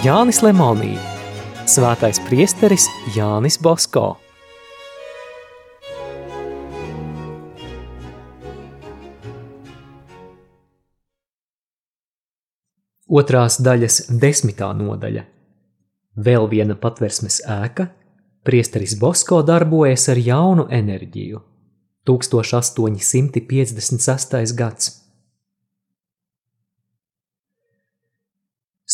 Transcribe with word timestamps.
Jānis 0.00 0.38
Lemonī, 0.40 0.94
Svētais 1.68 2.16
priesteris 2.24 2.86
Jānis 3.12 3.60
Bosko. 3.60 4.16
Otrās 13.12 13.60
daļas 13.60 14.08
desmitā 14.22 14.72
nodaļa. 14.78 15.26
Vēl 16.16 16.48
viena 16.48 16.72
patversmes 16.80 17.44
ēka, 17.44 17.92
priesteris 18.40 18.96
Bosko 18.96 19.44
darbojas 19.44 20.08
ar 20.08 20.16
jaunu 20.16 20.64
enerģiju. 20.80 21.44
1856. 22.08 24.56
gads. 24.56 24.99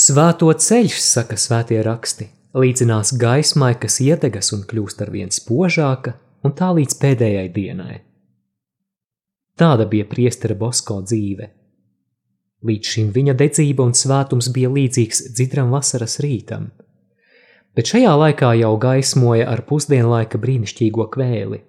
Svēto 0.07 0.53
ceļš, 0.53 0.97
saka 1.03 1.35
svētie 1.41 1.81
raksti, 1.83 2.29
līdzinās 2.55 3.15
gaismai, 3.19 3.73
kas 3.81 3.97
iedegas 4.05 4.53
un 4.55 4.61
kļūst 4.69 5.01
ar 5.03 5.09
vien 5.11 5.33
spožāka, 5.35 6.13
un 6.47 6.53
tā 6.55 6.69
līdz 6.77 6.95
pēdējai 7.01 7.47
dienai. 7.55 7.97
Tāda 9.59 9.87
bija 9.91 10.07
priestera 10.07 10.55
Bosko 10.55 11.01
dzīve. 11.03 11.49
Līdz 12.69 12.93
šim 12.93 13.09
viņa 13.17 13.35
dedzība 13.41 13.89
un 13.89 13.97
svētums 13.99 14.53
bija 14.55 14.71
līdzīgs 14.77 15.25
dzidram 15.33 15.75
vasaras 15.75 16.21
rītam, 16.23 16.69
bet 17.75 17.91
šajā 17.91 18.15
laikā 18.21 18.53
jau 18.61 18.77
gaismoja 18.87 19.49
ar 19.51 19.65
pusdienlaika 19.67 20.39
brīnišķīgo 20.39 21.09
kvēli. 21.17 21.65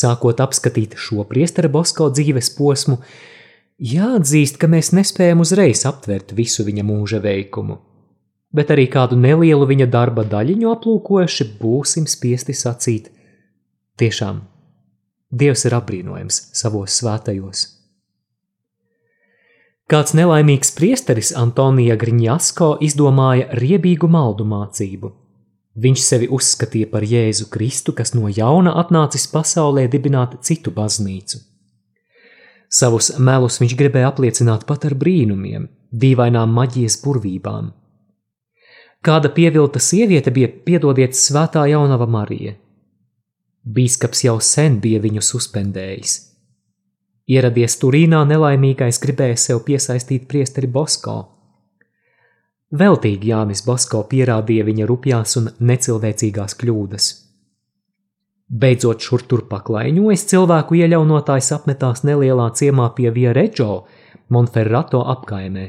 Sākot 0.00 0.42
apskatīt 0.42 0.98
šo 0.98 1.22
priestera 1.28 1.70
Bosko 1.70 2.10
dzīves 2.10 2.50
posmu, 2.56 2.98
jāatzīst, 3.78 4.58
ka 4.60 4.68
mēs 4.70 4.92
nespējam 4.96 5.42
uzreiz 5.44 5.84
aptvert 5.88 6.32
visu 6.36 6.64
viņa 6.66 6.84
mūža 6.86 7.20
veikumu, 7.24 7.78
bet 8.52 8.72
arī 8.74 8.86
kādu 8.92 9.18
nelielu 9.20 9.66
viņa 9.68 9.88
darba 9.92 10.24
daļiņu 10.24 10.72
aplūkojuši 10.72 11.48
būsim 11.60 12.06
spiesti 12.06 12.54
sacīt: 12.54 13.10
Tiešām, 13.96 14.42
Dievs 15.30 15.64
ir 15.66 15.74
apbrīnojams 15.74 16.36
savos 16.54 16.96
svētajos. 17.00 17.66
Kāds 19.90 20.14
nelaimīgs 20.18 20.72
priesteris 20.74 21.32
Antonija 21.36 21.96
Griņasko 21.98 22.76
izdomāja 22.82 23.50
riebīgu 23.54 24.08
maldu 24.10 24.46
mācību– 24.46 25.12
Viņš 25.76 26.00
sevi 26.00 26.26
uzskatīja 26.32 26.88
par 26.88 27.04
Jēzu 27.04 27.50
Kristu, 27.52 27.92
kas 27.92 28.14
no 28.16 28.30
jauna 28.32 28.72
atnācis 28.80 29.26
pasaulē 29.28 29.84
dibināt 29.92 30.38
citu 30.46 30.72
baznīcu. 30.72 31.42
Savus 32.72 33.12
melus 33.18 33.60
viņš 33.62 33.74
gribēja 33.78 34.10
apliecināt 34.10 34.66
pat 34.66 34.84
ar 34.88 34.96
brīnumiem, 34.98 35.68
dīvainām 35.92 36.52
maģijas 36.56 36.98
burvībām. 37.04 37.70
Kāda 39.06 39.30
pievilta 39.30 39.78
sieviete 39.82 40.32
bija 40.34 40.48
piedodiet 40.50 41.14
svētā 41.14 41.66
jaunava 41.70 42.08
Marija. 42.10 42.56
Bīskaps 43.66 44.24
jau 44.26 44.40
sen 44.42 44.80
bija 44.82 44.98
viņu 45.02 45.22
suspendējis. 45.22 46.18
Ieradies 47.30 47.78
Turīnā 47.82 48.24
nelaimīgais 48.26 49.00
gribēja 49.02 49.38
sev 49.48 49.64
piesaistīt 49.66 50.28
priesteri 50.30 50.70
Bosko– 50.70 51.22
Veltīgi 52.74 53.30
Jānis 53.30 53.62
Basko 53.62 54.00
pierādīja 54.10 54.64
viņa 54.66 54.86
rupjās 54.90 55.36
un 55.38 55.52
necilvēcīgās 55.62 56.56
kļūdas. 56.58 57.06
Beidzot, 58.46 59.02
šur 59.02 59.24
tur 59.26 59.42
paklaiņojas 59.50 60.22
cilvēku 60.30 60.76
ieļaunotājs 60.78 61.50
apmetās 61.56 62.04
nelielā 62.06 62.46
ciemā 62.54 62.92
pie 62.94 63.10
Viereģo, 63.10 63.72
Monferrato 64.30 65.02
apkaimē. 65.02 65.66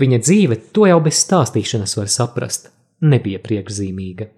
Viņa 0.00 0.18
dzīve, 0.24 0.58
to 0.72 0.88
jau 0.88 0.96
bez 1.04 1.20
stāstīšanas 1.24 1.96
var 1.96 2.08
saprast, 2.12 2.70
nebija 3.04 3.40
priekšzīmīga. 3.44 4.30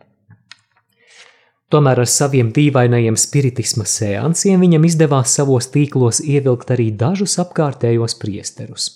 Tomēr 1.69 2.03
ar 2.03 2.09
saviem 2.09 2.51
dīvainajiem 2.55 3.17
spiritisma 3.21 3.85
sēansiem 3.85 4.63
viņam 4.65 4.87
izdevās 4.89 5.35
savos 5.39 5.69
tīklos 5.71 6.23
ievilkt 6.25 6.71
arī 6.75 6.91
dažus 6.97 7.37
apkārtējos 7.43 8.17
priesterus. 8.19 8.91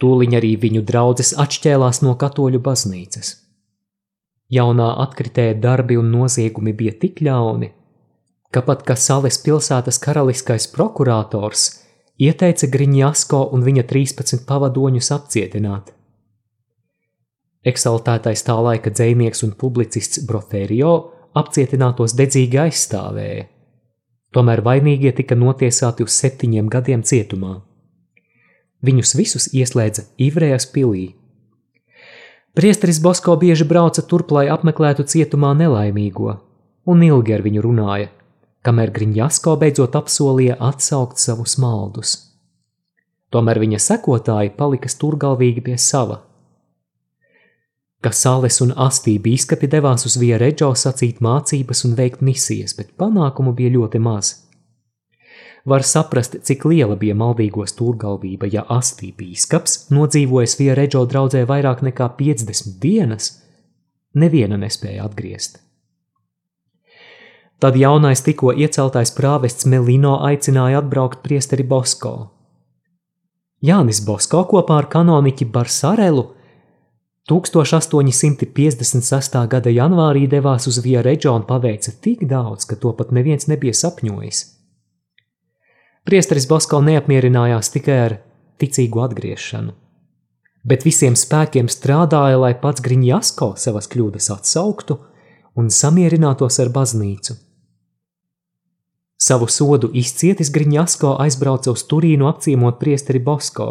Tūliņ 0.00 0.36
arī 0.38 0.54
viņu 0.64 0.84
draudzes 0.86 1.34
atšķēlās 1.38 2.00
no 2.06 2.14
katoļu 2.20 2.60
baznīcas. 2.62 3.43
Jaunā 4.54 4.90
atkritēja 5.02 5.56
darbi 5.58 5.96
un 5.98 6.12
noziegumi 6.12 6.74
bija 6.76 6.94
tik 7.00 7.22
ļauni, 7.24 7.70
ka 8.54 8.62
pat 8.62 8.84
Kasales 8.86 9.40
pilsētas 9.42 9.98
karaliskais 10.02 10.68
prokurators 10.70 11.64
ieteica 12.22 12.68
Griņasko 12.70 13.40
un 13.56 13.64
viņa 13.66 13.86
13 13.90 14.44
pavadoņus 14.46 15.10
apcietināt. 15.16 15.90
Eksaltētais 17.64 18.44
tā 18.44 18.54
laika 18.60 18.92
dzēnieks 18.92 19.42
un 19.46 19.54
publicists 19.58 20.22
Broferio 20.28 20.94
apcietinātos 21.34 22.14
dedzīgi 22.14 22.60
aizstāvēja, 22.66 23.46
tomēr 24.36 24.62
vainīgie 24.66 25.14
tika 25.16 25.38
notiesāti 25.38 26.04
uz 26.04 26.14
septiņiem 26.20 26.68
gadiem 26.70 27.02
cietumā. 27.02 27.56
Viņus 28.84 29.14
visus 29.16 29.48
ieslēdza 29.56 30.04
Ivrējas 30.20 30.68
pilī. 30.74 31.14
Priesteris 32.54 33.00
Bosko 33.02 33.34
bieži 33.36 33.64
brauca 33.66 34.02
turp, 34.06 34.30
lai 34.30 34.44
apmeklētu 34.46 35.02
cietumā 35.10 35.56
nelaimīgo, 35.58 36.36
un 36.86 37.00
ilgi 37.02 37.34
ar 37.34 37.42
viņu 37.42 37.64
runāja, 37.64 38.12
kamēr 38.62 38.92
Griņjasko 38.94 39.56
beidzot 39.58 39.98
apsolīja 39.98 40.54
atsaukt 40.62 41.18
savus 41.18 41.56
maldus. 41.58 42.14
Tomēr 43.34 43.58
viņa 43.58 43.80
sekotāji 43.82 44.54
palika 44.54 44.92
stūrgalvīgi 44.92 45.64
pie 45.66 45.74
sava. 45.82 46.20
Kasāles 48.06 48.60
un 48.62 48.70
Astī 48.86 49.16
bīskapi 49.18 49.66
devās 49.74 50.06
uz 50.06 50.14
Viereģo 50.20 50.70
sacīt 50.78 51.18
mācības 51.24 51.84
un 51.88 51.98
veikt 51.98 52.22
misijas, 52.22 52.76
bet 52.78 52.94
panākumu 53.00 53.56
bija 53.58 53.74
ļoti 53.80 54.02
maz– 54.06 54.36
var 55.64 55.82
saprast, 55.82 56.36
cik 56.44 56.64
liela 56.68 56.96
bija 57.00 57.14
maldīgo 57.16 57.64
stūrgalvība, 57.68 58.48
ja 58.52 58.64
Astī 58.68 59.12
bīskaps, 59.16 59.86
nodzīvojis 59.94 60.58
Viereģo 60.60 61.06
draudzē 61.08 61.46
vairāk 61.48 61.82
nekā 61.86 62.08
50 62.18 62.80
dienas, 62.82 63.42
neviena 64.14 64.56
nespēja 64.60 65.04
atgriezt. 65.08 65.58
Tad 67.60 67.76
jaunais 67.80 68.20
tikko 68.20 68.52
ieceltais 68.52 69.10
prāvests 69.16 69.64
Melino 69.64 70.18
aicināja 70.26 70.78
atbraukt 70.82 71.22
priesteri 71.24 71.64
Bosko. 71.64 72.30
Jānis 73.64 74.04
Bosko 74.04 74.44
kopā 74.50 74.78
ar 74.82 74.86
kanoniķi 74.92 75.44
Barsarelu 75.48 76.24
1856. 77.30 79.48
gada 79.48 79.70
janvārī 79.72 80.28
devās 80.28 80.68
uz 80.68 80.76
Viereģo 80.84 81.32
un 81.38 81.44
paveica 81.48 81.90
tik 82.04 82.28
daudz, 82.28 82.68
ka 82.68 82.76
to 82.76 82.92
pat 82.92 83.16
neviens 83.16 83.48
nebija 83.48 83.72
sapņojis– 83.72 84.44
Priesteris 86.04 86.44
Bosko 86.44 86.82
neapmierinājās 86.84 87.70
tikai 87.72 87.94
ar 87.96 88.14
ticīgu 88.60 89.00
atgriešanu, 89.06 89.72
bet 90.68 90.84
visiem 90.84 91.16
spēkiem 91.16 91.70
strādāja, 91.72 92.36
lai 92.42 92.52
pats 92.60 92.84
Griņjasko 92.84 93.54
savas 93.56 93.88
kļūdas 93.88 94.28
atsauktu 94.34 94.98
un 95.56 95.72
samierinātos 95.72 96.60
ar 96.60 96.68
baznīcu. 96.74 97.38
Savu 99.16 99.48
sodu 99.48 99.88
izcietis 99.96 100.52
Griņjasko 100.52 101.14
aizbrauca 101.24 101.72
uz 101.72 101.86
Turīnu 101.88 102.28
apciemot 102.28 102.76
priesteri 102.82 103.24
Bosko. 103.24 103.70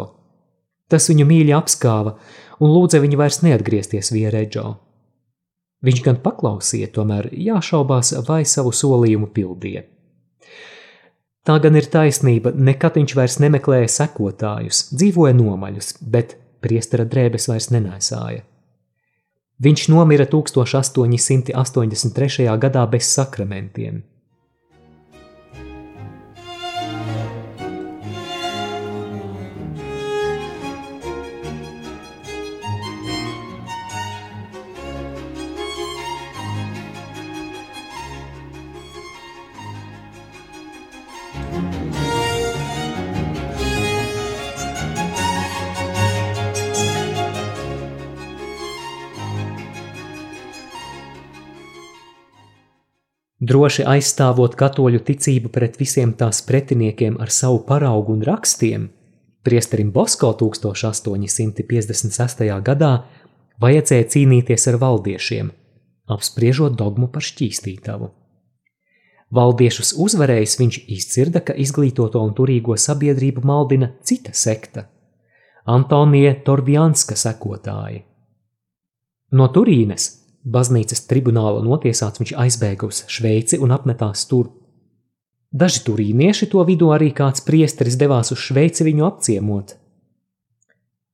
Tas 0.90 1.06
viņu 1.12 1.28
mīļi 1.30 1.54
apskāva 1.54 2.16
un 2.58 2.74
lūdza 2.74 2.98
viņu 3.04 3.20
vairs 3.22 3.44
neatgriezties 3.46 4.10
Viereģo. 4.10 4.72
Viņš 5.86 6.02
gan 6.02 6.18
paklausīja, 6.24 6.90
tomēr 6.90 7.30
jāšaubās, 7.30 8.16
vai 8.26 8.42
savu 8.48 8.74
solījumu 8.74 9.30
pildīja. 9.36 9.84
Tā 11.44 11.58
gan 11.60 11.76
ir 11.76 11.84
taisnība, 11.92 12.54
nekad 12.56 12.96
viņš 12.96 13.12
vairs 13.18 13.36
nemeklēja 13.42 13.88
sekotājus, 13.98 14.88
dzīvoja 14.96 15.34
nomaļus, 15.36 15.88
bet 16.00 16.38
priestera 16.64 17.04
drēbes 17.04 17.48
vairs 17.50 17.68
nenēsāja. 17.74 18.40
Viņš 19.64 19.80
nomira 19.92 20.26
1883. 20.30 22.48
gadā 22.64 22.82
bez 22.90 23.04
sakramentiem– 23.12 24.02
droši 53.44 53.84
aizstāvot 53.88 54.56
katoļu 54.58 55.04
ticību 55.04 55.52
pret 55.54 55.78
visiem 55.80 56.12
tās 56.18 56.42
pretiniekiem 56.48 57.20
ar 57.20 57.30
savu 57.30 57.62
paraugu 57.68 58.16
un 58.16 58.24
rakstiem, 58.26 58.88
Priesterim 59.44 59.90
Bosko 59.92 60.30
1856. 60.40 62.48
gadā 62.64 62.92
vajadzēja 63.60 64.06
cīnīties 64.14 64.64
ar 64.70 64.78
valdiešiem, 64.80 65.50
apspriežot 66.08 66.72
dogmu 66.80 67.10
par 67.12 67.22
šķīstītavu. 67.26 68.08
Valdiešus 69.36 69.92
uzvarējis 70.00 70.54
viņš 70.60 70.78
izcirda, 70.96 71.40
ka 71.44 71.52
izglītoto 71.60 72.18
un 72.24 72.32
turīgo 72.38 72.74
sabiedrību 72.80 73.40
maldina 73.44 73.88
cita 74.00 74.32
sekta- 74.32 74.88
Antonija 75.76 76.32
Torvianska 76.44 77.14
sekotāji. 77.14 78.02
No 79.32 79.48
Turīnes 79.52 80.23
baznīcas 80.44 81.06
tribunāla 81.08 81.62
notiesāts 81.64 82.20
viņš 82.20 82.34
aizbēga 82.44 82.88
uz 82.88 83.02
Šveici 83.10 83.58
un 83.62 83.72
apmetās 83.74 84.26
tur. 84.30 84.50
Daži 85.54 85.84
turīnieši 85.86 86.50
to 86.52 86.64
vidū 86.66 86.90
arī 86.94 87.12
kāds 87.14 87.44
priesteris 87.46 87.96
devās 88.00 88.32
uz 88.34 88.40
Šveici 88.42 88.86
viņu 88.86 89.06
apciemot. 89.06 89.76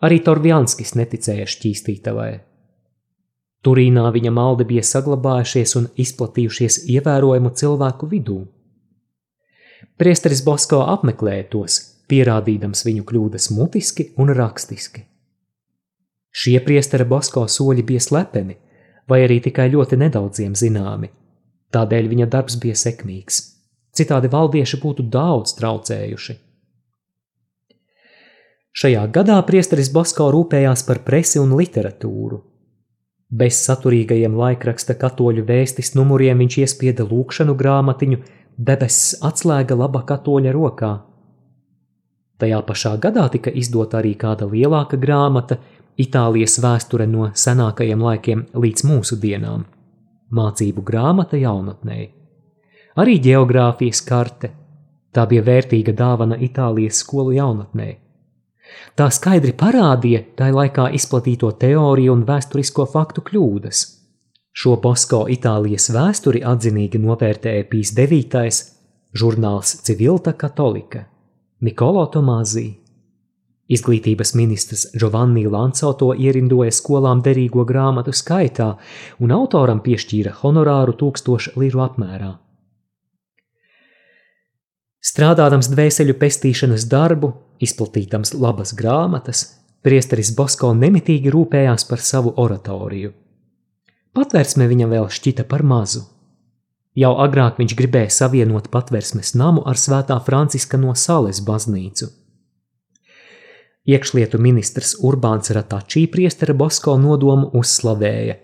Arī 0.00 0.22
Torvianskis 0.24 0.94
neticēja 0.96 1.48
šķīstītavai. 1.50 2.30
Turīnā 3.60 4.06
viņa 4.14 4.30
maldi 4.32 4.64
bija 4.70 4.82
saglabājušies 4.88 5.76
un 5.76 5.90
izplatījušies 6.00 6.78
ievērojumu 6.94 7.52
cilvēku 7.60 8.08
vidū. 8.08 8.38
Priesteris 10.00 10.40
Bosko 10.46 10.80
apmeklēja 10.88 11.44
tos, 11.52 11.76
pierādīdams 12.08 12.86
viņu 12.86 13.04
kļūdas 13.10 13.50
mutiski 13.52 14.08
un 14.16 14.32
rakstiski. 14.36 15.04
Šie 16.32 16.56
priestera 16.64 17.04
Bosko 17.04 17.44
soļi 17.44 17.84
bija 17.84 18.00
slepeni, 18.00 18.56
vai 19.10 19.24
arī 19.26 19.40
tikai 19.44 19.68
ļoti 19.74 19.98
nedaudziem 20.00 20.54
zināmi, 20.58 21.10
tādēļ 21.74 22.12
viņa 22.12 22.28
darbs 22.32 22.58
bija 22.62 22.78
sekmīgs. 22.78 23.42
Citādi 23.96 24.30
valdieši 24.30 24.78
būtu 24.82 25.08
daudz 25.10 25.56
traucējuši. 25.58 26.36
Šajā 28.80 29.02
gadā 29.10 29.40
priesteris 29.46 29.90
Bosko 29.90 30.30
rūpējās 30.30 30.86
par 30.86 31.02
presi 31.02 31.42
un 31.42 31.56
literatūru, 31.58 32.38
Bez 33.30 33.60
saturīgajiem 33.62 34.34
laikraksta 34.34 34.96
katoļu 34.98 35.44
vēstis 35.46 35.92
numuriem 35.94 36.40
viņš 36.42 36.56
iespieda 36.64 37.04
lūkšanu 37.06 37.54
grāmatiņu 37.54 38.18
Debesis 38.58 39.20
atslēga 39.22 39.76
laba 39.78 40.02
katoļa 40.08 40.54
rokā. 40.56 40.90
Tajā 42.42 42.58
pašā 42.66 42.96
gadā 43.04 43.28
tika 43.30 43.52
izdota 43.54 44.00
arī 44.00 44.16
kāda 44.18 44.48
lielāka 44.50 44.98
grāmata 44.98 45.60
Itālijas 46.00 46.58
vēsture 46.62 47.06
no 47.10 47.28
senākajiem 47.34 48.02
laikiem 48.06 48.46
līdz 48.54 48.86
mūsu 48.88 49.18
dienām- 49.20 49.64
mācību 50.38 50.82
grāmata 50.82 51.36
jaunatnē. 51.40 52.08
Arī 52.96 53.20
geogrāfijas 53.22 54.00
karte. 54.06 54.50
Tā 55.12 55.26
bija 55.26 55.42
vērtīga 55.42 55.92
dāvana 55.94 56.38
Itālijas 56.38 57.02
skolu 57.02 57.32
jaunatnē. 57.34 57.96
Tā 58.96 59.10
skaidri 59.10 59.52
parādīja 59.52 60.24
tai 60.36 60.50
laikā 60.52 60.90
izplatīto 60.94 61.50
teoriju 61.58 62.12
un 62.12 62.24
vēsturisko 62.24 62.86
faktu 62.92 63.24
kļūdas. 63.26 63.84
Šo 64.52 64.76
Bosko 64.82 65.26
Itālijas 65.30 65.90
vēsturi 65.94 66.42
atzinīgi 66.46 66.98
novērtēja 66.98 67.64
Pīs 67.70 67.94
9. 67.94 68.60
žurnāls 69.14 69.76
Civilta 69.86 70.32
Katolika 70.32 71.06
Nikolo 71.60 72.06
Tomāzī. 72.06 72.79
Izglītības 73.70 74.32
ministrs 74.34 74.88
Giovanni 74.98 75.44
Lanco 75.46 75.92
to 75.94 76.10
ierindoja 76.18 76.72
skolām 76.74 77.20
derīgo 77.22 77.62
grāmatu 77.68 78.10
skaitā 78.10 78.72
un 79.22 79.30
autoram 79.36 79.78
piešķīra 79.84 80.34
honorāru 80.40 80.96
tūkstošu 80.98 81.54
liru 81.62 81.84
apmērā. 81.86 82.32
Strādādams 85.00 85.70
dvēseļu 85.70 86.18
pestīšanas 86.18 86.84
darbu, 86.90 87.30
izplatītams 87.62 88.34
labas 88.34 88.74
grāmatas, 88.76 89.46
priesteris 89.86 90.34
Bosko 90.36 90.74
nemitīgi 90.76 91.30
rūpējās 91.32 91.86
par 91.88 92.02
savu 92.04 92.34
oratoriju. 92.42 93.14
Patvērsme 94.18 94.66
viņam 94.66 94.90
vēl 94.92 95.06
šķita 95.14 95.46
par 95.48 95.62
mazu. 95.62 96.02
Jau 96.98 97.14
agrāk 97.22 97.62
viņš 97.62 97.76
gribēja 97.78 98.10
savienot 98.10 98.66
patvērsmes 98.74 99.36
namu 99.38 99.62
ar 99.62 99.78
svētā 99.78 100.18
Franciska 100.26 100.76
no 100.76 100.96
Sales 100.98 101.38
baznīcu. 101.46 102.10
Iekšlietu 103.90 104.38
ministrs 104.38 104.94
Urbāns 105.02 105.50
Ratačī 105.56 106.04
priestera 106.12 106.54
Bosko 106.54 106.94
nodomu 107.00 107.50
uzslavēja, 107.58 108.36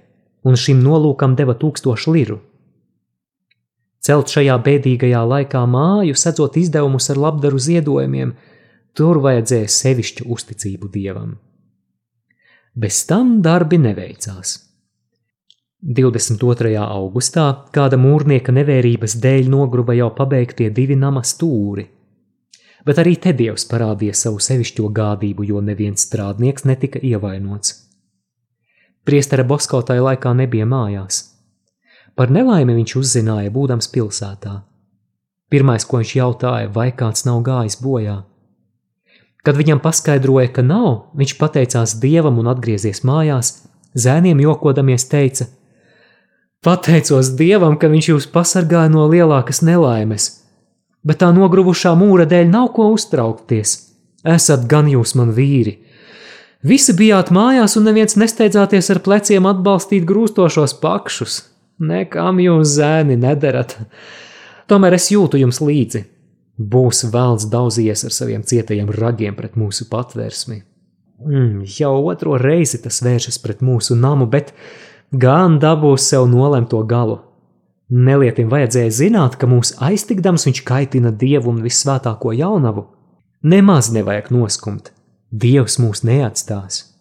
un 0.49 0.59
šim 0.59 0.83
nolūkam 0.83 1.37
deva 1.39 1.55
tūkstošu 1.61 2.15
liru. 2.17 2.41
Celt 4.03 4.31
šajā 4.31 4.57
bēdīgajā 4.67 5.23
laikā 5.31 5.63
māju, 5.71 6.15
sedzot 6.19 6.59
izdevumus 6.59 7.11
ar 7.15 7.21
labdaru 7.23 7.59
ziedojumiem, 7.63 8.35
Tur 8.97 9.19
vajadzēja 9.21 9.69
sevišķu 9.69 10.25
uzticību 10.33 10.89
dievam. 10.89 11.35
Bez 12.73 13.03
tam 13.09 13.43
darbi 13.45 13.77
neveicās. 13.81 14.55
22. 15.97 16.73
augustā 16.81 17.45
kāda 17.77 17.99
mūrnieka 18.01 18.55
nevērības 18.57 19.19
dēļ 19.21 19.51
nogruba 19.53 19.93
jau 19.99 20.09
pabeigtie 20.17 20.71
divi 20.79 20.97
nama 20.97 21.21
stūri, 21.21 21.85
bet 22.87 23.01
arī 23.03 23.17
te 23.19 23.33
dievs 23.35 23.67
parādīja 23.67 24.15
savu 24.15 24.39
sevišķo 24.43 24.93
gādību, 24.95 25.49
jo 25.51 25.61
neviens 25.61 26.07
strādnieks 26.07 26.65
netika 26.69 27.03
ievainots. 27.03 27.75
Priestera 29.07 29.45
Bosko 29.47 29.83
tajā 29.87 30.03
laikā 30.03 30.33
nebija 30.35 30.67
mājās. 30.67 31.21
Par 32.17 32.31
nelaimi 32.33 32.79
viņš 32.79 32.97
uzzināja, 33.03 33.53
būdams 33.53 33.91
pilsētā. 33.93 34.55
Pirmais, 35.53 35.85
ko 35.87 36.01
viņš 36.01 36.15
jautāja, 36.17 36.71
vai 36.73 36.89
kāds 36.91 37.27
nav 37.27 37.43
gājis 37.47 37.79
bojā. 37.83 38.17
Kad 39.47 39.59
viņam 39.61 39.79
paskaidroja, 39.83 40.49
ka 40.57 40.65
nav, 40.67 41.13
viņš 41.15 41.37
pateicās 41.39 41.95
dievam 42.03 42.41
un 42.43 42.49
atgriezies 42.51 43.05
mājās, 43.07 43.53
zēniem 43.95 44.41
jokodamies 44.43 45.07
teica: 45.07 45.47
Pateicos 46.67 47.31
dievam, 47.39 47.77
ka 47.79 47.87
viņš 47.93 48.11
jūs 48.11 48.27
pasargāja 48.33 48.91
no 48.91 49.07
lielākas 49.07 49.63
nelaimes, 49.63 50.31
bet 51.07 51.23
tā 51.23 51.31
nogruvušā 51.35 51.95
mūra 51.99 52.27
dēļ 52.29 52.51
nav 52.51 52.73
ko 52.77 52.91
uztraukties. 52.95 53.77
Esat 54.27 54.67
gan 54.71 54.91
jūs 54.91 55.15
man 55.19 55.31
vīri! 55.37 55.79
Visi 56.67 56.97
bijāt 56.99 57.31
mājās, 57.31 57.77
un 57.79 57.87
neviens 57.87 58.17
nesteidzāties 58.19 58.91
ar 58.91 59.03
pleciem 59.05 59.47
atbalstīt 59.47 60.07
grūstošos 60.09 60.75
pakšus. 60.83 61.39
Nekam 61.79 62.41
jūs 62.43 62.75
zēni 62.81 63.19
nedarat. 63.21 63.77
Tomēr 64.67 64.97
es 64.97 65.13
jūtu 65.13 65.39
jums 65.39 65.61
līdzi, 65.63 66.03
Būs 66.57 67.03
vēlns 67.13 67.51
daudzījies 67.53 68.07
ar 68.09 68.15
saviem 68.17 68.43
cietajiem 68.43 68.89
ragiem 68.97 69.35
pret 69.37 69.59
mūsu 69.61 69.85
patvērsmi. 69.91 70.63
Mm, 71.21 71.65
jau 71.69 71.93
otro 72.09 72.39
reizi 72.41 72.81
tas 72.81 73.03
vēršas 73.05 73.37
pret 73.45 73.61
mūsu 73.61 73.97
namu, 73.97 74.25
bet 74.27 74.55
gan 75.13 75.59
dabūs 75.61 76.09
sev 76.09 76.25
nolemto 76.33 76.81
galu. 76.89 77.21
Nelietim 77.87 78.49
vajadzēja 78.51 78.91
zināt, 78.91 79.37
ka 79.39 79.47
mūs 79.47 79.77
aiztikdams 79.79 80.49
viņš 80.49 80.63
kaitina 80.67 81.13
dievu 81.15 81.53
un 81.53 81.63
visvētāko 81.63 82.33
jaunavu. 82.35 82.89
Nemaz 83.47 83.93
nevajag 83.95 84.33
noskumt. 84.35 84.91
Dievs 85.31 85.79
mūs 85.79 86.03
neatstās. 86.03 86.96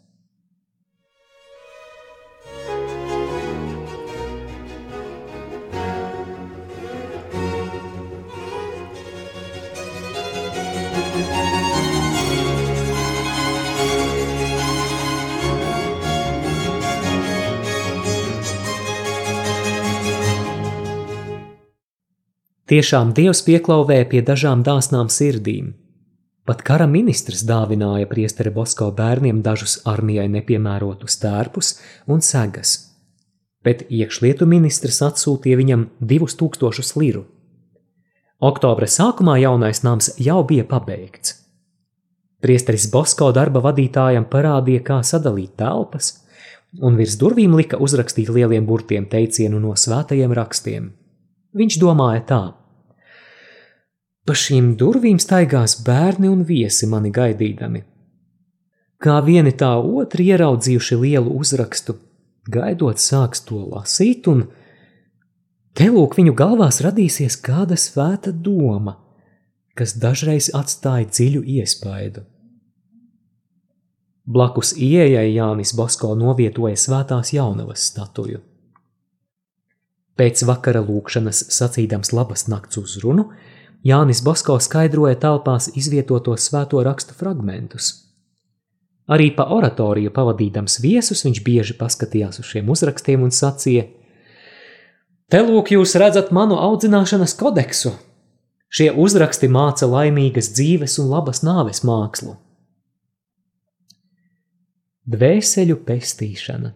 Tiešām 22.65 23.11
Dievs 23.13 23.43
pieklauvēja 23.45 24.07
pie 24.09 24.19
dažām 24.25 24.63
dāsnām 24.65 25.05
sirdīm. 25.13 25.75
Pat 26.49 26.63
kara 26.65 26.87
ministrs 26.89 27.43
dāvināja 27.45 28.07
priesteri 28.09 28.49
Bosko 28.55 28.87
bērniem 28.97 29.43
dažus 29.45 29.75
armijai 29.91 30.25
nepiemērotus 30.33 31.19
tērpus 31.21 31.69
un 32.09 32.25
segas, 32.25 32.71
bet 33.61 33.85
iekšlietu 33.99 34.49
ministrs 34.49 34.97
atsūtīja 35.05 35.61
viņam 35.61 35.85
divus 36.01 36.37
tūkstošus 36.41 36.91
liru. 36.97 37.23
Oktobra 38.41 38.89
sākumā 38.89 39.37
jaunais 39.43 39.83
nams 39.85 40.09
jau 40.17 40.41
bija 40.41 40.65
pabeigts. 40.65 41.37
Priesteris 42.41 42.89
Bosko 42.89 43.29
darba 43.29 43.61
vadītājam 43.61 44.25
parādīja, 44.25 44.81
kā 44.89 45.01
sadalīt 45.05 45.53
telpas, 45.61 46.15
un 46.81 46.97
virs 46.97 47.21
durvīm 47.21 47.53
lika 47.61 47.77
uzrakstīt 47.77 48.33
lieliem 48.33 48.65
burtiem 48.65 49.05
teicienu 49.05 49.61
no 49.61 49.77
svētajiem 49.77 50.33
rakstiem– 50.33 50.93
Viņš 51.55 51.77
domāja 51.79 52.21
tā: 52.27 52.41
Pa 54.25 54.33
šīm 54.35 54.73
durvīm 54.79 55.19
staigās 55.21 55.77
bērni 55.85 56.27
un 56.31 56.43
viesi 56.43 56.89
mani 56.89 57.11
gaidīdami. 57.13 57.83
Kā 58.99 59.19
vieni 59.21 59.51
tā 59.53 59.75
otri 59.77 60.25
ieraudzījuši 60.33 60.97
lielu 60.97 61.33
uzrakstu, 61.39 61.97
gaidot 62.51 63.01
sāks 63.01 63.43
to 63.45 63.59
lasīt, 63.69 64.27
un 64.31 64.47
te 65.77 65.89
lūk 65.91 66.15
viņu 66.17 66.33
galvās 66.37 66.81
radīsies 66.81 67.37
kāda 67.45 67.77
svēta 67.79 68.33
doma, 68.33 68.95
kas 69.75 69.93
dažreiz 69.99 70.49
atstāja 70.55 71.09
dziļu 71.11 71.43
iespaidu. 71.59 72.25
Blakus 74.25 74.73
ieejai 74.73 75.27
Jānis 75.35 75.75
Bosko 75.77 76.15
novietoja 76.17 76.79
svētās 76.79 77.29
jaunavas 77.35 77.83
statuju. 77.91 78.41
Pēc 80.15 80.45
vakara 80.47 80.79
lūkšanas 80.85 81.41
sacīdams 81.51 82.13
labas 82.15 82.47
nakts 82.47 82.79
uzrunu, 82.79 83.29
Jānis 83.85 84.23
Bosko 84.25 84.55
skaidroja 84.63 85.17
telpās 85.21 85.67
izvietotos 85.75 86.47
svēto 86.47 86.79
rakstu 86.87 87.13
fragmentus. 87.17 87.91
Arī 89.11 89.27
pa 89.35 89.45
oratoriju 89.53 90.09
pavadīdams 90.15 90.79
viesus 90.81 91.21
viņš 91.27 91.41
bieži 91.45 91.75
paskatījās 91.77 92.39
uz 92.41 92.47
šiem 92.49 92.71
uzrakstiem 92.73 93.27
un 93.27 93.33
sacīja: 93.35 93.85
Te 95.29 95.41
lūk, 95.45 95.75
jūs 95.75 95.93
redzat 96.01 96.31
manu 96.33 96.57
audzināšanas 96.57 97.35
kodeksu. 97.37 97.93
Šie 98.75 98.89
uzraksti 98.91 99.47
māca 99.51 99.85
laimīgas 99.87 100.49
dzīves 100.55 100.97
un 101.03 101.11
labas 101.11 101.43
nāves 101.45 101.83
mākslu. 101.85 102.33
Dvēseļu 105.05 105.77
pestīšana. 105.85 106.73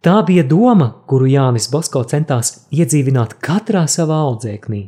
Tā 0.00 0.22
bija 0.24 0.46
doma, 0.48 0.88
kuru 1.06 1.26
Jānis 1.28 1.68
Bosko 1.68 2.00
centās 2.08 2.54
iedzīvināt 2.72 3.36
katrā 3.44 3.84
savā 3.84 4.22
audzēknī. 4.30 4.86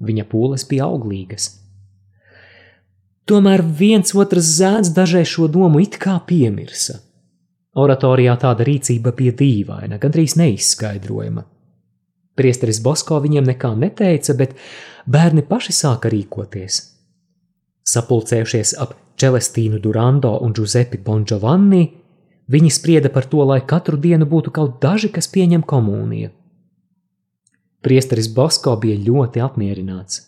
Viņa 0.00 0.24
pūles 0.30 0.64
bija 0.70 0.86
auglīgas. 0.88 1.50
Tomēr 3.28 3.60
viens 3.62 4.14
otrs 4.16 4.48
zēns 4.56 4.94
dažreiz 4.96 5.28
šo 5.28 5.50
domu 5.52 5.82
it 5.84 6.00
kā 6.00 6.16
piemirsa. 6.26 6.96
Oratorijā 7.78 8.34
tāda 8.40 8.64
rīcība 8.66 9.12
bija 9.14 9.36
dīvaina, 9.36 10.00
gandrīz 10.00 10.34
neizskaidrojama. 10.40 11.44
Priesteris 12.40 12.80
Bosko 12.82 13.20
viņiem 13.20 13.52
nekā 13.52 13.74
neteica, 13.76 14.34
bet 14.34 14.56
bērni 15.06 15.44
paši 15.46 15.76
sāka 15.76 16.10
rīkoties. 16.10 16.80
Sapulcējušies 17.90 18.74
ap 18.80 18.96
Čelestīnu 19.20 19.78
Durando 19.84 20.38
un 20.40 20.56
Giuseppe 20.56 20.98
Bongiovanni, 21.04 21.84
viņi 22.50 22.70
sprieda 22.74 23.12
par 23.14 23.28
to, 23.30 23.42
lai 23.46 23.60
katru 23.72 23.96
dienu 23.96 24.26
būtu 24.26 24.52
kaut 24.54 24.78
daži, 24.82 25.08
kas 25.14 25.30
pieņem 25.30 25.62
komuniju. 25.62 26.32
Priesteris 27.80 28.28
Bosko 28.34 28.76
bija 28.76 28.98
ļoti 29.00 29.40
apmierināts. 29.40 30.26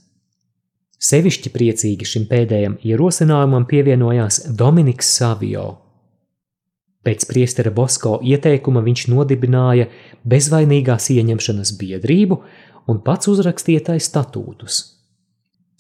Sevišķi 1.03 1.51
priecīgi 1.53 2.07
šim 2.07 2.29
pēdējam 2.31 2.79
ierosinājumam 2.87 3.67
pievienojās 3.69 4.45
Dominiks 4.57 5.11
Savio, 5.19 5.83
Pēc 7.03 7.25
priestera 7.27 7.73
Bosko 7.75 8.21
ieteikuma 8.23 8.83
viņš 8.87 9.09
nodibināja 9.11 9.89
bezvainīgās 10.23 11.09
ieņemšanas 11.11 11.75
biedrību 11.81 12.39
un 12.93 13.01
pats 13.03 13.31
uzrakstīja 13.33 13.89
tai 13.91 13.99
statūtus. 14.03 14.83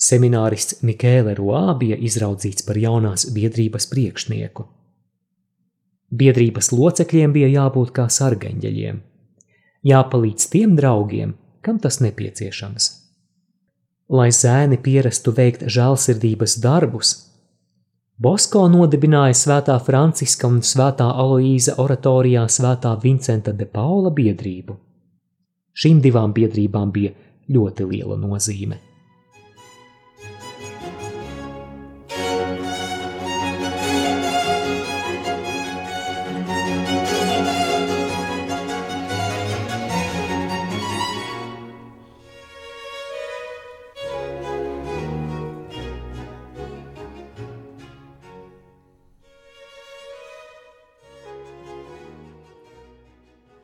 Seminārists 0.02 0.80
Mikēle 0.82 1.36
Roā 1.38 1.76
bija 1.78 1.98
izraudzīts 2.08 2.66
par 2.66 2.80
jaunās 2.82 3.28
biedrības 3.30 3.86
priekšnieku. 3.92 4.66
Biedrības 6.12 6.72
locekļiem 6.76 7.32
bija 7.32 7.48
jābūt 7.48 7.92
kā 7.96 8.04
sargeņģeļiem, 8.12 8.98
jāpalīdz 9.88 10.48
tiem 10.52 10.76
draugiem, 10.76 11.34
kam 11.64 11.78
tas 11.80 12.02
nepieciešams. 12.04 12.88
Lai 14.12 14.28
zēni 14.36 14.76
pierastu 14.76 15.32
veikt 15.32 15.64
žēlsirdības 15.72 16.58
darbus, 16.60 17.14
Bosko 18.22 18.66
nodibināja 18.70 19.34
Svētā 19.34 19.78
Franciska 19.82 20.46
un 20.46 20.60
Svētā 20.62 21.08
Aloīza 21.24 21.78
oratorijā 21.82 22.44
Svētā 22.46 22.92
Vincenta 23.02 23.54
de 23.56 23.66
Paula 23.66 24.12
biedrību. 24.14 24.76
Šīm 25.72 26.04
divām 26.04 26.34
biedrībām 26.36 26.92
bija 26.92 27.16
ļoti 27.50 27.88
liela 27.88 28.20
nozīme. 28.20 28.78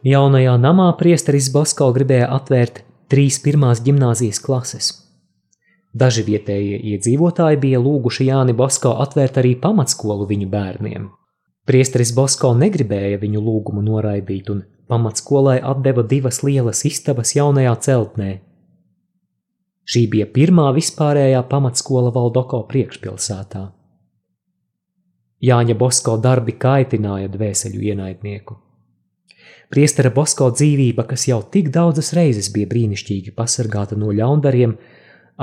Jaunajā 0.07 0.53
namā 0.63 0.93
priesteris 0.95 1.49
Bosko 1.51 1.89
gribēja 1.91 2.29
atvērt 2.31 2.85
trīs 3.11 3.41
pirmās 3.43 3.81
gimnāzijas 3.83 4.39
klases. 4.39 4.91
Daži 5.91 6.23
vietējie 6.23 6.77
iedzīvotāji 6.93 7.59
bija 7.59 7.81
lūguši 7.83 8.29
Jāni 8.29 8.55
Bosko 8.55 8.93
atvērt 9.03 9.41
arī 9.43 9.57
pamatskolu 9.59 10.29
viņu 10.31 10.47
bērniem. 10.53 11.09
Priesteris 11.67 12.13
Bosko 12.15 12.53
negribēja 12.55 13.19
viņu 13.19 13.43
lūgumu 13.43 13.83
noraidīt 13.83 14.53
un 14.55 14.61
pamatskolai 14.89 15.59
atdeva 15.73 16.07
divas 16.07 16.45
lielas 16.47 16.85
istabas 16.87 17.35
jaunajā 17.35 17.75
celtnē. 17.89 18.31
Šī 19.89 20.05
bija 20.15 20.29
pirmā 20.31 20.69
vispārējā 20.79 21.43
pamatskola 21.51 22.15
Valdoko 22.15 22.63
priekšpilsētā. 22.71 23.65
Jāņa 25.43 25.79
Bosko 25.83 26.17
darbi 26.23 26.55
kaitināja 26.55 27.35
dvēseļu 27.35 27.85
ienaidnieku. 27.91 28.61
Priestera 29.69 30.09
Bosko 30.15 30.49
dzīvība, 30.55 31.05
kas 31.11 31.27
jau 31.29 31.43
tik 31.53 31.69
daudzas 31.75 32.15
reizes 32.17 32.49
bija 32.55 32.71
brīnišķīgi 32.71 33.35
pasargāta 33.37 33.99
no 34.01 34.15
ļaundariem, 34.17 34.73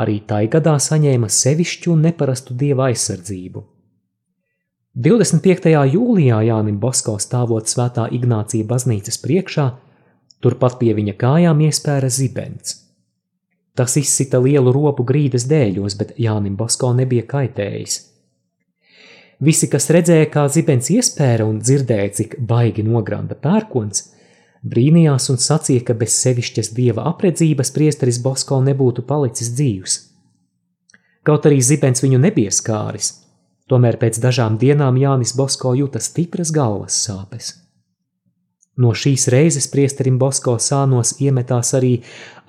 arī 0.02 0.20
tai 0.28 0.48
gadā 0.52 0.80
saņēma 0.82 1.30
sevišķu 1.30 1.94
un 1.94 2.08
neparastu 2.08 2.58
dieva 2.58 2.90
aizsardzību. 2.90 3.62
25. 4.96 5.70
jūlijā 5.92 6.40
Jānim 6.48 6.80
Bosko 6.80 7.18
stāvot 7.20 7.70
svētā 7.70 8.08
Ignācija 8.16 8.66
baznīcas 8.66 9.20
priekšā, 9.22 9.68
turpat 10.42 10.80
pie 10.80 10.94
viņa 10.96 11.14
kājām 11.20 11.62
iespēra 11.68 12.10
zibens. 12.10 12.80
Tas 13.76 13.98
izsita 14.00 14.40
lielu 14.40 14.72
ropu 14.72 15.04
grīdas 15.04 15.46
dēļos, 15.52 15.98
bet 16.00 16.16
Jānim 16.18 16.56
Bosko 16.56 16.94
nebija 16.96 17.28
kaitējis. 17.28 17.98
Visi, 19.44 19.68
kas 19.68 19.90
redzēja, 19.92 20.30
kā 20.32 20.46
zibens 20.48 20.88
iespēra 20.94 21.46
un 21.48 21.60
dzirdēja, 21.60 22.12
cik 22.20 22.38
baigi 22.48 22.86
nogranda 22.88 23.36
pērkons, 23.36 24.06
brīnījās 24.64 25.28
un 25.34 25.42
sacīja, 25.42 25.84
ka 25.90 25.96
bez 26.00 26.16
sevišķas 26.24 26.72
dieva 26.78 27.04
apredzības 27.12 27.74
priesteris 27.76 28.22
Bosko 28.24 28.62
nebūtu 28.64 29.04
palicis 29.08 29.52
dzīvs. 29.58 29.98
Kaut 31.26 31.46
arī 31.50 31.60
zibens 31.60 32.04
viņu 32.06 32.22
nebija 32.22 32.54
skāris, 32.54 33.12
tomēr 33.68 34.00
pēc 34.00 34.22
dažām 34.24 34.60
dienām 34.62 34.98
Jānis 35.02 35.36
Bosko 35.36 35.74
jūta 35.76 36.00
stipras 36.00 36.54
galvas 36.56 36.96
sāpes. 37.04 37.52
No 38.78 38.92
šīs 38.92 39.30
reizes 39.32 39.68
priesterim 39.72 40.18
Bosko 40.20 40.58
sānos 40.60 41.14
iemetās 41.24 41.72
arī 41.78 41.94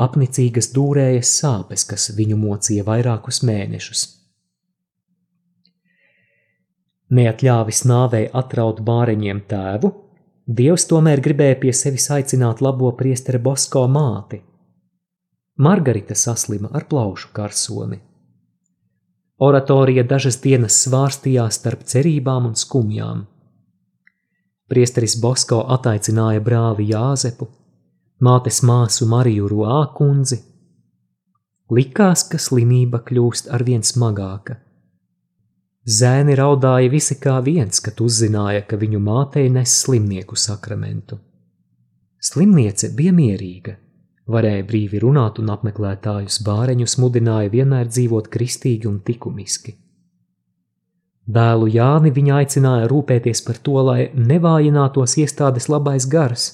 apnicīgas 0.03 0.73
dūrējas 0.75 1.35
sāpes, 1.41 1.87
kas 1.87 2.11
viņu 2.19 2.39
mocīja 2.41 2.87
vairākus 2.87 3.43
mēnešus. 3.47 4.16
Neatļāvis 7.15 7.85
nāvei 7.87 8.27
atraut 8.35 8.81
bāreņiem 8.83 9.45
tēvu, 9.51 9.93
Dievs 10.47 10.85
tomēr 10.87 11.19
gribēja 11.19 11.57
pie 11.59 11.73
sevis 11.75 12.05
aicināt 12.15 12.61
labo 12.63 12.93
priestera 12.95 13.41
Bosko 13.43 13.81
māti. 13.91 14.39
Margarita 15.59 16.15
saslima 16.15 16.71
ar 16.71 16.85
plaušu 16.87 17.33
karsoni. 17.35 17.99
Oratorija 19.43 20.05
dažas 20.07 20.39
dienas 20.45 20.77
svārstījās 20.85 21.59
starp 21.59 21.83
cerībām 21.91 22.47
un 22.47 22.55
skumjām. 22.55 23.25
Priesteris 24.71 25.17
Bosko 25.19 25.65
ataicināja 25.77 26.45
brāli 26.47 26.87
Jāzepu, 26.93 27.49
mātes 28.23 28.63
māsu 28.63 29.11
Mariju 29.11 29.51
Ruā 29.51 29.81
kundzi. 29.99 30.39
Likās, 31.75 32.23
ka 32.31 32.39
slimība 32.39 33.03
kļūst 33.03 33.51
arvien 33.51 33.83
smagāka. 33.83 34.61
Zēni 35.87 36.35
raudāja 36.35 36.91
visi 36.91 37.15
kā 37.23 37.37
viens, 37.47 37.79
kad 37.79 38.01
uzzināja, 38.03 38.65
ka 38.67 38.75
viņu 38.75 38.99
mātei 38.99 39.47
nes 39.55 39.71
slimnieku 39.85 40.35
sakramentu. 40.35 41.21
Slimniece 42.19 42.91
bija 42.99 43.13
mierīga, 43.15 43.77
varēja 44.27 44.65
brīvi 44.67 44.99
runāt 44.99 45.39
un 45.39 45.53
apmeklētājus 45.55 46.41
bāreņus 46.43 46.97
mudināja 46.99 47.53
vienmēr 47.53 47.87
dzīvot 47.87 48.27
kristīgi 48.35 48.91
un 48.91 48.99
likumiski. 49.07 49.77
Dēlu 51.27 51.71
Jāni 51.71 52.11
viņa 52.15 52.41
aicināja 52.41 52.91
rūpēties 52.91 53.45
par 53.47 53.63
to, 53.63 53.79
lai 53.87 54.11
nevājinātos 54.15 55.17
iestādes 55.23 55.71
labais 55.71 56.07
gars. 56.11 56.49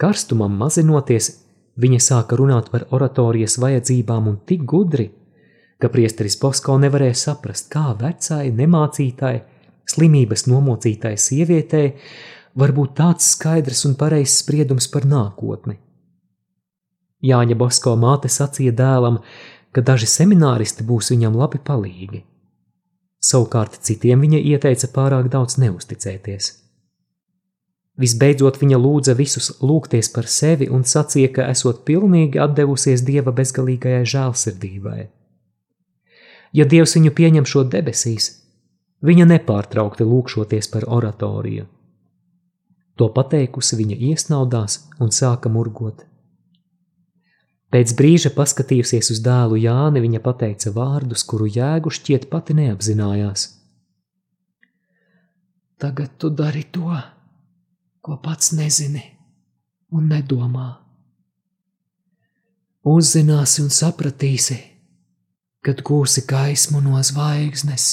Karstumam 0.00 0.56
mazinoties, 0.56 1.30
viņa 1.76 2.00
sāka 2.00 2.36
runāt 2.40 2.72
par 2.72 2.88
oratorijas 2.96 3.60
vajadzībām 3.60 4.28
un 4.32 4.40
tik 4.48 4.64
gudri, 4.64 5.10
ka 5.78 5.90
priesteris 5.92 6.38
Bosko 6.40 6.78
nevarēja 6.82 7.16
saprast, 7.16 7.68
kā 7.72 7.92
vecai, 7.98 8.48
nemācītai, 8.54 9.34
slimības 9.88 10.46
nomocītai 10.50 11.14
sievietei 11.16 11.92
var 12.58 12.74
būt 12.76 12.96
tāds 12.98 13.28
skaidrs 13.34 13.84
un 13.88 13.94
pareizs 13.98 14.40
spriedums 14.42 14.88
par 14.92 15.06
nākotni. 15.08 15.78
Jāņa 17.24 17.56
Bosko 17.58 17.96
māte 17.98 18.30
sacīja 18.30 18.74
dēlam, 18.78 19.20
ka 19.74 19.82
daži 19.82 20.06
semināristi 20.10 20.86
būs 20.86 21.10
viņam 21.14 21.38
labi 21.38 21.58
palīgi. 21.62 22.22
Savukārt 23.18 23.80
citiem 23.82 24.22
viņa 24.22 24.38
ieteica 24.52 24.90
pārāk 24.94 25.26
daudz 25.32 25.58
neusticēties. 25.58 26.52
Visbeidzot, 27.98 28.60
viņa 28.62 28.78
lūdza 28.78 29.16
visus 29.18 29.50
lūgties 29.58 30.12
par 30.14 30.28
sevi 30.30 30.68
un 30.70 30.84
sacīja, 30.86 31.32
ka 31.34 31.48
esot 31.50 31.82
pilnīgi 31.86 32.38
atdevusies 32.38 33.02
Dieva 33.02 33.34
bezgalīgajai 33.34 34.04
žēlsirdībai. 34.06 35.00
Ja 36.56 36.64
Dievs 36.64 36.96
viņu 36.96 37.12
pieņem 37.16 37.48
šo 37.48 37.64
debesīs, 37.68 38.30
viņa 39.04 39.26
nepārtraukti 39.34 40.06
lūkšoties 40.08 40.70
par 40.72 40.86
oratoriju. 40.88 41.66
To 42.98 43.08
pateikusi, 43.14 43.76
viņa 43.78 43.98
iesnaudās 44.10 44.80
un 44.98 45.12
sāka 45.14 45.50
murgot. 45.52 46.02
Pēc 47.68 47.92
brīža 47.94 48.32
paskatījusies 48.32 49.12
uz 49.12 49.20
dēlu 49.20 49.58
Jāni, 49.60 50.00
viņa 50.00 50.22
pateica 50.24 50.72
vārdus, 50.72 51.22
kuru 51.28 51.46
jēgu 51.52 51.92
šķiet 51.92 52.26
pati 52.32 52.56
neapzinājās. 52.56 53.44
Tagad 55.78 56.16
tu 56.18 56.32
dari 56.34 56.64
to, 56.74 56.96
ko 58.02 58.16
pats 58.24 58.54
nezini 58.56 59.04
un 59.94 60.08
nedomā. 60.10 60.68
Uzzināsi 62.88 63.62
un 63.62 63.70
sapratīsi, 63.70 64.56
kad 65.64 65.82
gūsi 65.86 66.24
gaismu 66.28 66.80
no 66.84 67.00
zvaigznes. 67.02 67.88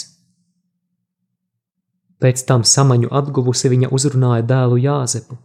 Pēc 2.21 2.45
tam 2.47 2.63
samaņu 2.63 3.11
atguvusi 3.11 3.69
viņa 3.73 3.91
uzrunāja 3.95 4.45
dēlu 4.47 4.79
Jāzepu, 4.81 5.37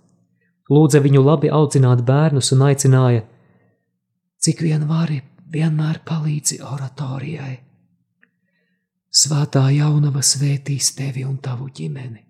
lūdza 0.70 1.02
viņu 1.02 1.24
labi 1.26 1.50
audzināt 1.50 2.04
bērnus 2.06 2.52
un 2.54 2.62
aicināja, 2.68 3.24
cik 4.40 4.62
vien 4.64 4.86
vari, 4.88 5.20
vienmēr 5.50 6.00
palīdzi 6.06 6.60
oratorijai. 6.62 7.58
Svētā 9.10 9.66
jaunava 9.74 10.22
svētīs 10.22 10.92
tevi 10.94 11.24
un 11.26 11.40
tavu 11.42 11.66
ģimeni. 11.74 12.22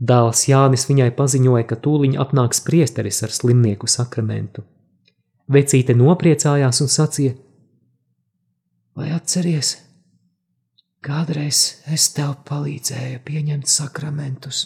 Dēls 0.00 0.46
Jānis 0.48 0.86
viņai 0.88 1.10
paziņoja, 1.12 1.66
ka 1.68 1.76
tūliņ 1.84 2.14
atnāks 2.22 2.62
priesteris 2.64 3.20
ar 3.26 3.34
slimnieku 3.36 3.88
sakramentu. 3.90 4.64
Vecīte 5.50 5.96
nopriecājās 5.98 6.78
un 6.84 6.90
sacīja: 6.90 7.34
Vai 8.94 9.08
atceries, 9.16 9.72
kādreiz 11.02 11.62
es 11.90 12.10
tev 12.14 12.36
palīdzēju 12.46 13.22
pieņemt 13.26 13.70
sakramentus? 13.70 14.60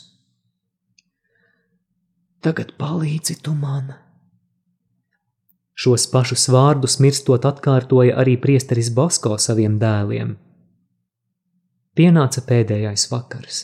Tagad 2.45 2.75
palīdzi 2.77 3.39
tu 3.41 3.55
man. 3.57 3.95
Šos 5.75 6.05
pašus 6.13 6.45
vārdus 6.53 6.99
mirstot 7.01 7.47
atkārtoja 7.49 8.19
arī 8.21 8.37
priesteris 8.43 8.93
Basko 8.95 9.39
saviem 9.41 9.79
dēliem. 9.81 10.37
Pienāca 11.97 12.45
pēdējais 12.45 13.09
vakars. 13.11 13.63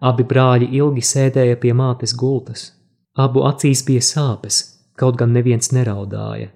Abi 0.00 0.24
brāļi 0.24 0.70
ilgi 0.78 1.04
sēdēja 1.04 1.60
pie 1.60 1.74
mātes 1.74 2.16
gultas. 2.16 2.72
Abu 3.18 3.44
acīs 3.44 3.84
bija 3.86 4.00
sāpes, 4.06 4.77
kaut 4.98 5.18
gan 5.20 5.32
neviens 5.34 5.70
neraudāja. 5.74 6.50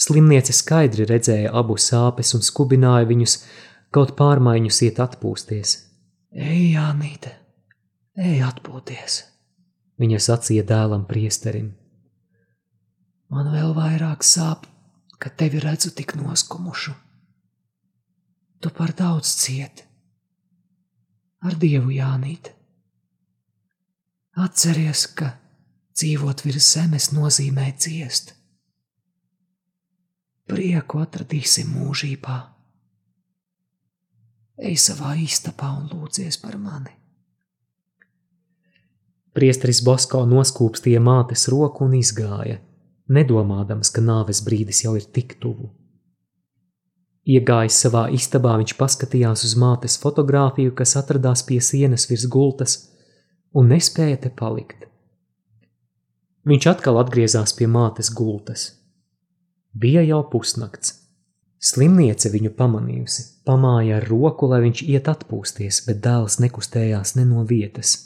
Slimniece 0.00 0.54
skaidri 0.56 1.06
redzēja 1.08 1.52
abu 1.54 1.76
sāpes 1.78 2.34
un 2.34 2.42
skubināja 2.42 3.06
viņus 3.10 3.36
kaut 3.94 4.16
pārmaiņus 4.18 4.80
iet 4.88 4.98
atpūsties. 5.04 5.76
Ej, 6.34 6.74
Jānīte, 6.74 7.30
ej 8.18 8.42
atpūties, 8.42 9.20
viņa 10.02 10.20
sacīja 10.26 10.66
dēlam 10.66 11.06
priesterim. 11.06 11.70
Man 13.30 13.52
vēl 13.54 13.70
vairāk 13.76 14.26
sāp, 14.26 14.66
ka 15.18 15.30
tevi 15.30 15.62
redzu 15.62 15.94
tik 15.94 16.16
noskumušu. 16.18 16.94
Tu 18.60 18.70
par 18.74 18.94
daudz 18.98 19.30
cieti 19.38 19.86
ar 21.44 21.56
Dievu 21.60 21.92
Jānīt. 21.92 22.50
Atceries, 24.40 25.04
ka 25.14 25.30
dzīvot 25.94 26.42
virs 26.46 26.72
zemes 26.74 27.10
nozīmē 27.14 27.70
ciest. 27.78 28.34
Prieku 30.50 31.00
atradīsim 31.00 31.70
mūžībā. 31.72 32.40
Ej 34.58 34.76
savā 34.78 35.14
istabā 35.18 35.70
un 35.78 35.88
lūdzies 35.90 36.38
par 36.42 36.58
mani. 36.60 36.92
Priesteris 39.34 39.80
Bosko 39.82 40.20
noskūpstīja 40.30 41.00
mātes 41.02 41.48
roku 41.50 41.88
un 41.88 41.96
izgāja, 41.98 42.60
nedomādams, 43.10 43.90
ka 43.90 44.04
nāves 44.04 44.44
brīdis 44.46 44.84
jau 44.84 44.94
ir 44.94 45.08
tik 45.16 45.40
tuvu. 45.42 45.72
Iegājis 47.24 47.80
savā 47.86 48.04
istabā, 48.14 48.52
viņš 48.60 48.76
paskatījās 48.78 49.42
uz 49.48 49.56
mātes 49.58 49.96
fotografiju, 49.98 50.74
kas 50.76 50.94
atradās 51.00 51.42
pie 51.48 51.58
sienas 51.64 52.04
virs 52.10 52.28
gultas, 52.30 52.76
un 53.56 53.72
nespēja 53.72 54.20
te 54.26 54.30
palikt. 54.30 54.84
Viņš 56.44 56.66
atkal 56.74 57.00
atgriezās 57.00 57.54
pie 57.56 57.68
mātes 57.70 58.10
gultas. 58.12 58.66
Bija 59.72 60.04
jau 60.04 60.20
pusnakts. 60.30 61.00
Slimniece 61.64 62.28
viņu 62.28 62.52
pamanījusi, 62.58 63.22
pamāja 63.48 63.96
ar 63.96 64.04
roku, 64.10 64.50
lai 64.50 64.60
viņš 64.66 64.84
iet 64.84 65.08
atpūsties, 65.08 65.80
bet 65.86 66.02
dēls 66.04 66.36
nekustējās 66.44 67.14
ne 67.16 67.24
no 67.30 67.46
vietas. 67.48 67.96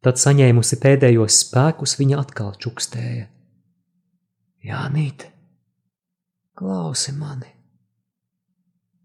Tad 0.00 0.16
saņēmusi 0.22 0.80
pēdējos 0.80 1.42
spēkus, 1.44 1.98
viņa 2.00 2.20
atkal 2.22 2.54
čukstēja. 2.62 3.28
Jānīt, 4.64 5.28
Klausi 6.56 7.12
mani, 7.12 7.50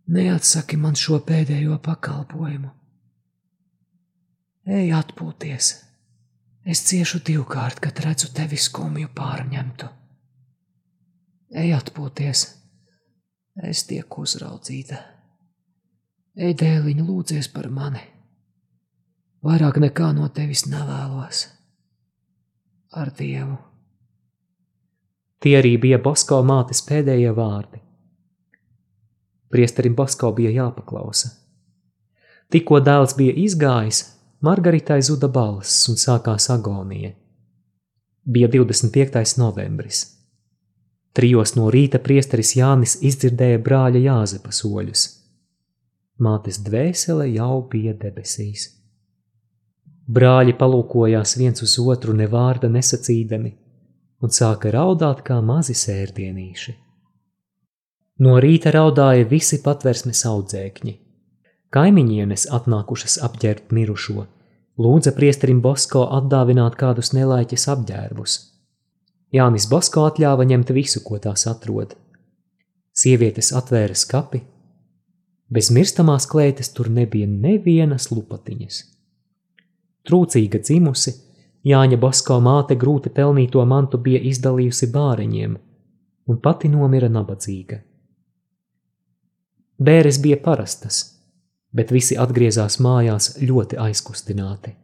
neatsaki 0.08 0.78
man 0.80 0.96
šo 0.96 1.18
pēdējo 1.28 1.82
pakalpojumu. 1.84 2.70
Ej, 4.72 4.94
atpūties! 4.96 5.74
Es 6.66 6.84
ciešu 6.86 7.24
divkārt, 7.26 7.80
kad 7.82 8.00
redzu 8.06 8.30
tevi 8.36 8.58
skumju 8.58 9.10
pārņemtu. 9.18 9.88
Ej, 11.58 11.74
atpūties! 11.80 12.44
Es 13.68 13.84
tieku 13.90 14.24
uzraudzīta. 14.24 15.00
Ej, 16.38 16.54
dēliņ, 16.62 17.02
lūdzies 17.04 17.50
par 17.52 17.68
mani. 17.74 18.04
Vairāk 19.44 19.82
nekā 19.82 20.12
no 20.16 20.30
tevis 20.30 20.64
nevēlos. 20.70 21.48
Ar 22.94 23.10
Dievu! 23.18 23.58
Tie 25.42 25.56
arī 25.58 25.74
bija 25.82 25.98
Bosko 25.98 26.44
mātes 26.46 26.84
pēdējie 26.86 27.34
vārdi. 27.34 27.82
Priesterim 29.52 29.96
Bosko 29.98 30.30
bija 30.38 30.52
jāpaklausa. 30.54 31.34
Tikko 32.54 32.80
dēls 32.86 33.18
bija 33.18 33.34
izgājis, 33.42 34.04
Margaritai 34.42 35.04
zuda 35.06 35.28
balss 35.30 35.86
un 35.92 36.00
sākās 36.02 36.48
agonija. 36.50 37.12
Bija 38.26 38.48
25. 38.50 39.36
novembris. 39.38 40.00
Trijos 41.14 41.54
no 41.54 41.68
rīta 41.70 42.00
priesteris 42.02 42.56
Jānis 42.58 42.96
izdzirdēja 43.06 43.60
brāļa 43.62 44.02
Jāzepa 44.02 44.50
soļus. 44.50 45.04
Mātes 46.26 46.58
dvēsele 46.66 47.28
jau 47.36 47.60
bija 47.70 47.94
debesīs. 47.94 48.66
Brāļi 50.10 50.58
palūkojās 50.58 51.36
viens 51.38 51.62
uz 51.62 51.78
otru 51.86 52.18
ne 52.18 52.26
vārda 52.26 52.70
nesacīdami, 52.70 53.54
un 54.26 54.34
sāka 54.34 54.74
raudāt 54.74 55.22
kā 55.28 55.38
mazi 55.46 55.78
sērdienīši. 55.78 56.76
No 58.26 58.40
rīta 58.42 58.74
raudāja 58.74 59.30
visi 59.30 59.62
patversmes 59.62 60.26
audzēkņi. 60.34 60.98
Kaimiņienes 61.72 62.50
atnākušas 62.52 63.14
apģērbt 63.24 63.70
mirušo, 63.72 64.26
lūdza 64.82 65.14
priesterim 65.16 65.62
Bosko 65.64 66.02
atdāvināt 66.18 66.76
kādus 66.80 67.14
nelaiķes 67.16 67.68
apģērbus. 67.72 68.34
Jānis 69.32 69.70
Bosko 69.72 70.04
atļāva 70.10 70.44
ņemt 70.50 70.74
visu, 70.76 71.00
ko 71.06 71.20
tās 71.24 71.46
atrod. 71.48 71.94
Sievietes 72.92 73.54
atvēra 73.56 73.96
skapi, 73.96 74.42
bez 75.48 75.72
mirstamās 75.72 76.28
kleitas 76.28 76.74
tur 76.76 76.90
nebija 76.92 77.30
nevienas 77.32 78.10
lupatiņas. 78.12 78.82
Trūcīga 80.10 80.60
dzimusi, 80.60 81.16
Jāņa 81.64 82.02
Basko 82.02 82.40
māte 82.42 82.76
grūti 82.76 83.14
pelnīto 83.14 83.64
mantu 83.70 84.00
bija 84.02 84.20
izdalījusi 84.28 84.92
bāriņiem, 84.92 85.56
un 86.28 86.44
pati 86.44 86.68
nomira 86.74 87.08
nabadzīga. 87.08 87.80
Bēres 89.82 90.18
bija 90.22 90.40
parastas, 90.42 91.04
bet 91.76 91.92
visi 91.92 92.18
atgriezās 92.20 92.80
mājās 92.84 93.36
ļoti 93.42 93.80
aizkustināti. 93.82 94.76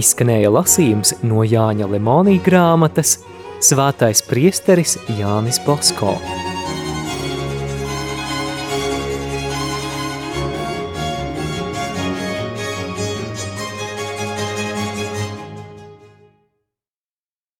Izskanēja 0.00 0.52
lasījums 0.54 1.16
no 1.26 1.42
Jāņa 1.42 1.88
Lemonija 1.90 2.44
grāmatas 2.46 3.18
Svētais 3.60 4.22
priesteris 4.24 4.94
Jānis 5.18 5.60
Basko. 5.66 6.14